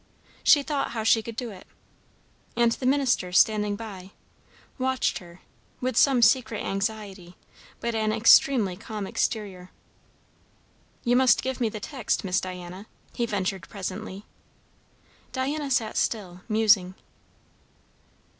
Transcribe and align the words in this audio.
She 0.43 0.63
thought 0.63 0.93
how 0.93 1.03
she 1.03 1.21
could 1.21 1.35
do 1.35 1.51
it; 1.51 1.67
and 2.57 2.71
the 2.71 2.87
minister, 2.87 3.31
standing 3.31 3.75
by, 3.75 4.09
watched 4.79 5.19
her, 5.19 5.41
with 5.79 5.95
some 5.95 6.23
secret 6.23 6.63
anxiety 6.63 7.35
but 7.79 7.93
an 7.93 8.11
extremely 8.11 8.75
calm 8.75 9.05
exterior. 9.05 9.69
"You 11.03 11.15
must 11.15 11.43
give 11.43 11.61
me 11.61 11.69
the 11.69 11.79
text, 11.79 12.23
Miss 12.23 12.41
Diana," 12.41 12.87
he 13.13 13.27
ventured 13.27 13.69
presently. 13.69 14.25
Diana 15.33 15.69
sat 15.69 15.95
still, 15.97 16.41
musing. 16.49 16.95